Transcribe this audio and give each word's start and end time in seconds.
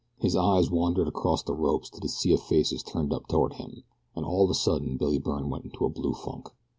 His 0.17 0.35
eyes 0.35 0.71
wandered 0.71 1.07
across 1.07 1.43
the 1.43 1.53
ropes 1.53 1.87
to 1.91 1.99
the 2.01 2.07
sea 2.09 2.33
of 2.33 2.41
faces 2.41 2.81
turned 2.81 3.13
up 3.13 3.27
toward 3.27 3.53
him, 3.53 3.83
and 4.15 4.25
all 4.25 4.45
of 4.45 4.49
a 4.49 4.55
sudden 4.55 4.97
Billy 4.97 5.19
Byrne 5.19 5.47
went 5.51 5.65
into 5.65 5.85
a 5.85 5.89
blue 5.89 6.15
funk. 6.15 6.49